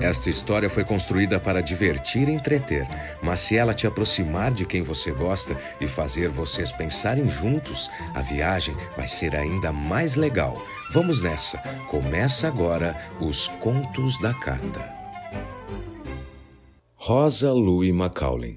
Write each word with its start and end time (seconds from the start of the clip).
Esta 0.00 0.30
história 0.30 0.70
foi 0.70 0.82
construída 0.82 1.38
para 1.38 1.60
divertir 1.60 2.26
e 2.26 2.32
entreter, 2.32 2.88
mas 3.22 3.40
se 3.40 3.58
ela 3.58 3.74
te 3.74 3.86
aproximar 3.86 4.50
de 4.50 4.64
quem 4.64 4.80
você 4.80 5.12
gosta 5.12 5.54
e 5.78 5.86
fazer 5.86 6.28
vocês 6.28 6.72
pensarem 6.72 7.30
juntos, 7.30 7.90
a 8.14 8.22
viagem 8.22 8.74
vai 8.96 9.06
ser 9.06 9.36
ainda 9.36 9.70
mais 9.70 10.16
legal. 10.16 10.60
Vamos 10.90 11.20
nessa! 11.20 11.58
Começa 11.90 12.48
agora 12.48 12.96
os 13.20 13.46
Contos 13.60 14.18
da 14.22 14.32
Cata. 14.32 15.00
Rosa 16.96 17.52
Louis 17.52 17.94
Macaulay 17.94 18.56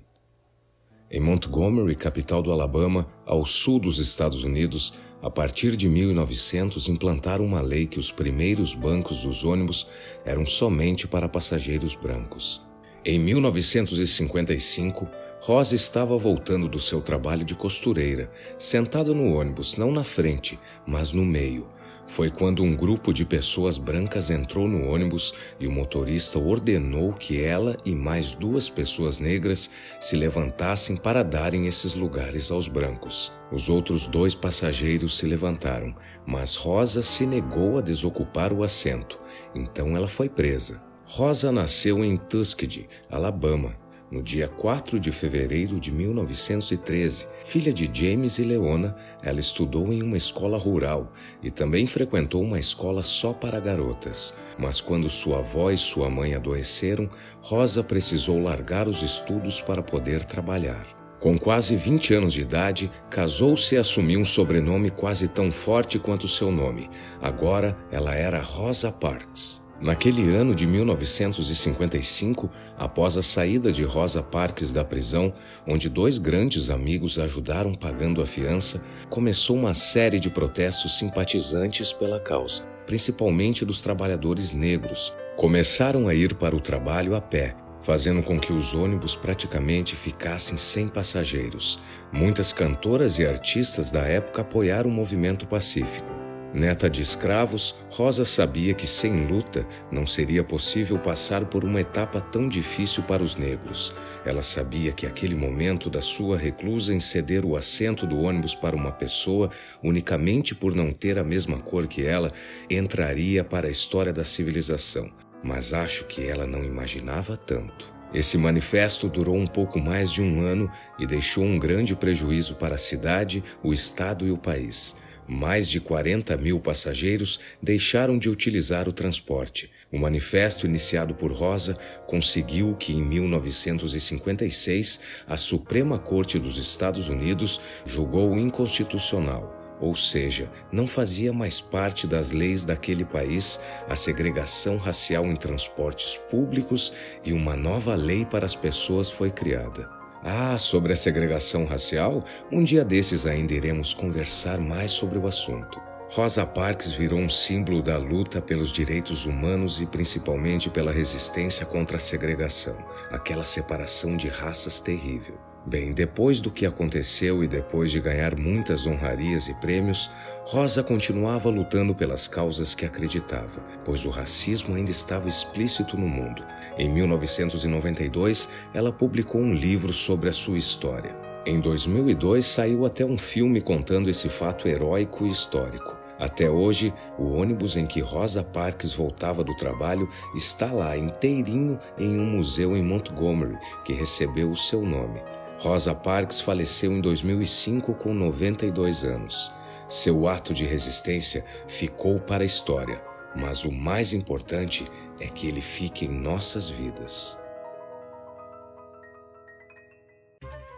Em 1.11 1.19
Montgomery, 1.19 1.95
capital 1.95 2.41
do 2.41 2.53
Alabama, 2.53 3.07
ao 3.25 3.45
sul 3.45 3.79
dos 3.79 3.99
Estados 3.99 4.45
Unidos, 4.45 4.97
a 5.23 5.29
partir 5.29 5.77
de 5.77 5.87
1900, 5.87 6.89
implantaram 6.89 7.45
uma 7.45 7.61
lei 7.61 7.87
que 7.87 7.97
os 7.97 8.11
primeiros 8.11 8.73
bancos 8.73 9.23
dos 9.23 9.45
ônibus 9.45 9.87
eram 10.25 10.45
somente 10.45 11.07
para 11.07 11.29
passageiros 11.29 11.95
brancos. 11.95 12.61
Em 13.05 13.17
1955, 13.17 15.07
Rosa 15.39 15.75
estava 15.75 16.17
voltando 16.17 16.67
do 16.67 16.79
seu 16.79 16.99
trabalho 16.99 17.45
de 17.45 17.55
costureira, 17.55 18.29
sentada 18.59 19.13
no 19.13 19.33
ônibus, 19.33 19.77
não 19.77 19.93
na 19.93 20.03
frente, 20.03 20.59
mas 20.85 21.13
no 21.13 21.23
meio, 21.23 21.69
foi 22.07 22.29
quando 22.29 22.63
um 22.63 22.75
grupo 22.75 23.13
de 23.13 23.25
pessoas 23.25 23.77
brancas 23.77 24.29
entrou 24.29 24.67
no 24.67 24.87
ônibus 24.87 25.33
e 25.59 25.67
o 25.67 25.71
motorista 25.71 26.37
ordenou 26.37 27.13
que 27.13 27.41
ela 27.41 27.77
e 27.85 27.95
mais 27.95 28.33
duas 28.33 28.69
pessoas 28.69 29.19
negras 29.19 29.69
se 29.99 30.15
levantassem 30.15 30.95
para 30.95 31.23
darem 31.23 31.67
esses 31.67 31.95
lugares 31.95 32.51
aos 32.51 32.67
brancos. 32.67 33.31
Os 33.51 33.69
outros 33.69 34.05
dois 34.05 34.35
passageiros 34.35 35.17
se 35.17 35.25
levantaram, 35.25 35.95
mas 36.25 36.55
Rosa 36.55 37.01
se 37.01 37.25
negou 37.25 37.77
a 37.77 37.81
desocupar 37.81 38.51
o 38.53 38.63
assento, 38.63 39.19
então 39.55 39.95
ela 39.95 40.07
foi 40.07 40.29
presa. 40.29 40.81
Rosa 41.05 41.51
nasceu 41.51 42.03
em 42.03 42.17
Tuskegee, 42.17 42.87
Alabama, 43.09 43.75
no 44.13 44.21
dia 44.21 44.47
4 44.47 44.99
de 44.99 45.11
fevereiro 45.11 45.79
de 45.79 45.91
1913. 45.91 47.27
Filha 47.43 47.73
de 47.73 47.89
James 47.91 48.37
e 48.37 48.43
Leona, 48.43 48.95
ela 49.23 49.39
estudou 49.39 49.91
em 49.91 50.03
uma 50.03 50.15
escola 50.15 50.55
rural 50.55 51.11
e 51.41 51.49
também 51.49 51.87
frequentou 51.87 52.43
uma 52.43 52.59
escola 52.59 53.01
só 53.01 53.33
para 53.33 53.59
garotas. 53.59 54.37
Mas 54.55 54.79
quando 54.79 55.09
sua 55.09 55.39
avó 55.39 55.71
e 55.71 55.77
sua 55.77 56.11
mãe 56.11 56.35
adoeceram, 56.35 57.09
Rosa 57.41 57.83
precisou 57.83 58.39
largar 58.39 58.87
os 58.87 59.01
estudos 59.01 59.59
para 59.59 59.81
poder 59.81 60.23
trabalhar. 60.23 60.85
Com 61.19 61.39
quase 61.39 61.75
20 61.75 62.13
anos 62.13 62.33
de 62.33 62.41
idade, 62.41 62.91
casou-se 63.09 63.73
e 63.73 63.77
assumiu 63.79 64.19
um 64.19 64.25
sobrenome 64.25 64.91
quase 64.91 65.27
tão 65.27 65.51
forte 65.51 65.97
quanto 65.97 66.27
seu 66.27 66.51
nome. 66.51 66.87
Agora 67.19 67.75
ela 67.91 68.13
era 68.13 68.41
Rosa 68.41 68.91
Parks. 68.91 69.63
Naquele 69.81 70.33
ano 70.33 70.55
de 70.55 70.65
1955, 70.65 72.49
após 72.77 73.17
a 73.17 73.21
saída 73.21 73.71
de 73.71 73.83
Rosa 73.83 74.23
Parks 74.23 74.71
da 74.71 74.83
prisão, 74.83 75.33
onde 75.67 75.89
dois 75.89 76.17
grandes 76.17 76.69
amigos 76.69 77.19
ajudaram 77.19 77.73
pagando 77.73 78.21
a 78.21 78.25
fiança, 78.25 78.81
começou 79.09 79.57
uma 79.57 79.73
série 79.73 80.19
de 80.19 80.29
protestos 80.29 80.97
simpatizantes 80.97 81.91
pela 81.91 82.19
causa, 82.19 82.63
principalmente 82.85 83.65
dos 83.65 83.81
trabalhadores 83.81 84.53
negros. 84.53 85.13
Começaram 85.35 86.07
a 86.07 86.13
ir 86.13 86.35
para 86.35 86.55
o 86.55 86.61
trabalho 86.61 87.15
a 87.15 87.19
pé, 87.19 87.55
fazendo 87.81 88.23
com 88.23 88.39
que 88.39 88.53
os 88.53 88.73
ônibus 88.73 89.15
praticamente 89.15 89.95
ficassem 89.95 90.57
sem 90.57 90.87
passageiros. 90.87 91.79
Muitas 92.11 92.53
cantoras 92.53 93.19
e 93.19 93.25
artistas 93.25 93.91
da 93.91 94.01
época 94.01 94.43
apoiaram 94.43 94.89
o 94.89 94.93
movimento 94.93 95.45
pacífico. 95.45 96.12
Neta 96.53 96.87
de 96.87 97.01
escravos, 97.01 97.75
Rosa 97.89 98.23
sabia 98.23 98.75
que 98.75 98.85
sem 98.85 99.25
luta 99.25 99.65
não 99.91 100.05
seria 100.05 100.43
possível 100.43 100.99
passar 100.99 101.45
por 101.45 101.63
uma 101.63 101.81
etapa 101.81 102.21
tão 102.21 102.47
difícil 102.47 103.01
para 103.03 103.23
os 103.23 103.35
negros. 103.35 103.91
Ela 104.23 104.43
sabia 104.43 104.91
que 104.91 105.07
aquele 105.07 105.33
momento 105.33 105.89
da 105.89 105.99
sua 105.99 106.37
reclusa 106.37 106.93
em 106.93 106.99
ceder 106.99 107.43
o 107.43 107.55
assento 107.55 108.05
do 108.05 108.19
ônibus 108.21 108.53
para 108.53 108.75
uma 108.75 108.91
pessoa 108.91 109.49
unicamente 109.81 110.53
por 110.53 110.75
não 110.75 110.93
ter 110.93 111.17
a 111.17 111.23
mesma 111.23 111.57
cor 111.57 111.87
que 111.87 112.05
ela 112.05 112.31
entraria 112.69 113.43
para 113.43 113.67
a 113.67 113.71
história 113.71 114.13
da 114.13 114.23
civilização. 114.23 115.09
Mas 115.43 115.73
acho 115.73 116.05
que 116.05 116.23
ela 116.23 116.45
não 116.45 116.63
imaginava 116.63 117.35
tanto. 117.35 117.91
Esse 118.13 118.37
manifesto 118.37 119.09
durou 119.09 119.35
um 119.35 119.47
pouco 119.47 119.79
mais 119.79 120.11
de 120.11 120.21
um 120.21 120.39
ano 120.39 120.71
e 120.99 121.07
deixou 121.07 121.43
um 121.43 121.57
grande 121.57 121.95
prejuízo 121.95 122.53
para 122.55 122.75
a 122.75 122.77
cidade, 122.77 123.43
o 123.63 123.73
estado 123.73 124.27
e 124.27 124.31
o 124.31 124.37
país. 124.37 124.95
Mais 125.27 125.69
de 125.69 125.79
40 125.79 126.35
mil 126.37 126.59
passageiros 126.59 127.39
deixaram 127.61 128.17
de 128.17 128.29
utilizar 128.29 128.89
o 128.89 128.93
transporte. 128.93 129.71
O 129.91 129.97
manifesto 129.97 130.65
iniciado 130.65 131.13
por 131.13 131.31
Rosa 131.31 131.77
conseguiu 132.07 132.75
que, 132.75 132.93
em 132.93 133.03
1956, 133.03 134.99
a 135.27 135.37
Suprema 135.37 135.99
Corte 135.99 136.39
dos 136.39 136.57
Estados 136.57 137.07
Unidos 137.07 137.61
julgou 137.85 138.37
inconstitucional 138.37 139.63
ou 139.83 139.97
seja, 139.97 140.49
não 140.71 140.87
fazia 140.87 141.33
mais 141.33 141.59
parte 141.59 142.07
das 142.07 142.31
leis 142.31 142.63
daquele 142.63 143.03
país 143.03 143.59
a 143.89 143.97
segregação 143.97 144.77
racial 144.77 145.25
em 145.25 145.35
transportes 145.35 146.15
públicos 146.15 146.93
e 147.25 147.33
uma 147.33 147.57
nova 147.57 147.93
lei 147.93 148.23
para 148.23 148.45
as 148.45 148.55
pessoas 148.55 149.09
foi 149.09 149.29
criada. 149.29 150.02
Ah, 150.23 150.57
sobre 150.57 150.93
a 150.93 150.95
segregação 150.95 151.65
racial, 151.65 152.23
um 152.49 152.63
dia 152.63 152.85
desses 152.85 153.25
ainda 153.25 153.53
iremos 153.53 153.93
conversar 153.93 154.57
mais 154.57 154.91
sobre 154.91 155.17
o 155.17 155.27
assunto. 155.27 155.92
Rosa 156.15 156.45
Parks 156.45 156.91
virou 156.91 157.17
um 157.17 157.27
símbolo 157.27 157.81
da 157.81 157.97
luta 157.97 158.39
pelos 158.39 158.71
direitos 158.71 159.25
humanos 159.25 159.81
e 159.81 159.85
principalmente 159.87 160.69
pela 160.69 160.91
resistência 160.91 161.65
contra 161.65 161.97
a 161.97 161.99
segregação, 161.99 162.77
aquela 163.09 163.43
separação 163.43 164.15
de 164.15 164.27
raças 164.27 164.79
terrível. 164.79 165.39
Bem, 165.65 165.91
depois 165.91 166.39
do 166.39 166.51
que 166.51 166.67
aconteceu 166.67 167.43
e 167.43 167.47
depois 167.47 167.89
de 167.89 167.99
ganhar 167.99 168.37
muitas 168.37 168.85
honrarias 168.85 169.47
e 169.47 169.55
prêmios, 169.55 170.11
Rosa 170.45 170.83
continuava 170.83 171.49
lutando 171.49 171.95
pelas 171.95 172.27
causas 172.27 172.75
que 172.75 172.85
acreditava, 172.85 173.61
pois 173.83 174.05
o 174.05 174.11
racismo 174.11 174.75
ainda 174.75 174.91
estava 174.91 175.27
explícito 175.27 175.97
no 175.97 176.07
mundo. 176.07 176.45
Em 176.77 176.87
1992, 176.87 178.49
ela 178.71 178.93
publicou 178.93 179.41
um 179.41 179.51
livro 179.51 179.91
sobre 179.91 180.29
a 180.29 180.33
sua 180.33 180.59
história. 180.59 181.15
Em 181.43 181.59
2002, 181.59 182.45
saiu 182.45 182.85
até 182.85 183.03
um 183.03 183.17
filme 183.17 183.59
contando 183.61 184.11
esse 184.11 184.29
fato 184.29 184.67
heróico 184.67 185.25
e 185.25 185.29
histórico. 185.29 186.02
Até 186.23 186.49
hoje, 186.49 186.93
o 187.19 187.33
ônibus 187.33 187.75
em 187.75 187.85
que 187.85 187.99
Rosa 187.99 188.41
Parks 188.41 188.93
voltava 188.93 189.43
do 189.43 189.53
trabalho 189.57 190.09
está 190.33 190.71
lá 190.71 190.97
inteirinho 190.97 191.77
em 191.99 192.17
um 192.17 192.25
museu 192.25 192.77
em 192.77 192.81
Montgomery, 192.81 193.57
que 193.83 193.91
recebeu 193.91 194.49
o 194.49 194.55
seu 194.55 194.83
nome. 194.83 195.21
Rosa 195.59 195.93
Parks 195.93 196.39
faleceu 196.39 196.93
em 196.93 197.01
2005 197.01 197.93
com 197.95 198.13
92 198.13 199.03
anos. 199.03 199.51
Seu 199.89 200.25
ato 200.25 200.53
de 200.53 200.63
resistência 200.63 201.43
ficou 201.67 202.21
para 202.21 202.43
a 202.43 202.45
história, 202.45 203.03
mas 203.35 203.65
o 203.65 203.71
mais 203.71 204.13
importante 204.13 204.89
é 205.19 205.27
que 205.27 205.45
ele 205.45 205.59
fique 205.59 206.05
em 206.05 206.09
nossas 206.09 206.69
vidas. 206.69 207.37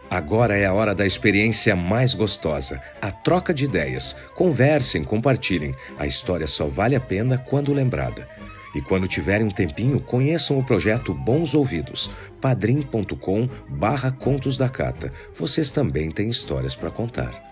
Agora 0.08 0.56
é 0.56 0.64
a 0.66 0.72
hora 0.72 0.94
da 0.94 1.04
experiência 1.04 1.74
mais 1.74 2.14
gostosa, 2.14 2.80
a 3.02 3.10
troca 3.10 3.52
de 3.52 3.64
ideias. 3.64 4.16
Conversem, 4.34 5.02
compartilhem. 5.02 5.74
A 5.98 6.06
história 6.06 6.46
só 6.46 6.66
vale 6.66 6.94
a 6.94 7.00
pena 7.00 7.36
quando 7.38 7.72
lembrada. 7.72 8.28
E 8.74 8.80
quando 8.80 9.08
tiverem 9.08 9.46
um 9.46 9.50
tempinho, 9.50 9.98
conheçam 10.00 10.58
o 10.58 10.64
projeto 10.64 11.14
Bons 11.14 11.54
Ouvidos, 11.54 12.10
padrim.com 12.40 13.48
barra 13.68 14.12
Contos 14.12 14.56
da 14.56 14.68
Cata. 14.68 15.12
Vocês 15.34 15.70
também 15.70 16.10
têm 16.10 16.28
histórias 16.28 16.74
para 16.74 16.90
contar. 16.90 17.45